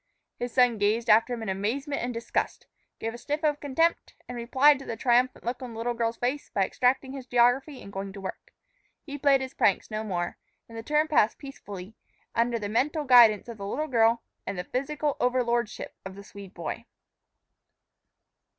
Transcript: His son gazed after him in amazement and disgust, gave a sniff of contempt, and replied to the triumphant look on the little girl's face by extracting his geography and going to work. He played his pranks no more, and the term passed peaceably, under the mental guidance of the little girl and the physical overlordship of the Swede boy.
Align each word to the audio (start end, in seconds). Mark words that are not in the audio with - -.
His 0.39 0.51
son 0.51 0.79
gazed 0.79 1.11
after 1.11 1.31
him 1.31 1.43
in 1.43 1.49
amazement 1.49 2.01
and 2.01 2.11
disgust, 2.11 2.65
gave 2.97 3.13
a 3.13 3.19
sniff 3.19 3.43
of 3.43 3.59
contempt, 3.59 4.15
and 4.27 4.35
replied 4.35 4.79
to 4.79 4.85
the 4.85 4.97
triumphant 4.97 5.45
look 5.45 5.61
on 5.61 5.73
the 5.73 5.77
little 5.77 5.93
girl's 5.93 6.17
face 6.17 6.49
by 6.49 6.65
extracting 6.65 7.11
his 7.13 7.27
geography 7.27 7.83
and 7.83 7.93
going 7.93 8.11
to 8.13 8.21
work. 8.21 8.51
He 9.03 9.19
played 9.19 9.41
his 9.41 9.53
pranks 9.53 9.91
no 9.91 10.03
more, 10.03 10.39
and 10.67 10.75
the 10.75 10.81
term 10.81 11.07
passed 11.07 11.37
peaceably, 11.37 11.93
under 12.33 12.57
the 12.57 12.67
mental 12.67 13.03
guidance 13.03 13.47
of 13.47 13.59
the 13.59 13.67
little 13.67 13.85
girl 13.85 14.23
and 14.47 14.57
the 14.57 14.63
physical 14.63 15.17
overlordship 15.19 15.95
of 16.03 16.15
the 16.15 16.23
Swede 16.23 16.55
boy. 16.55 16.85